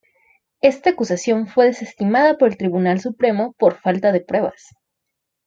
Esta 0.61 0.89
acusación 0.89 1.45
fue 1.45 1.67
desestimada 1.67 2.35
por 2.39 2.47
el 2.49 2.57
Tribunal 2.57 2.99
Supremo 2.99 3.53
por 3.59 3.75
falta 3.75 4.11
de 4.11 4.21
pruebas. 4.21 4.73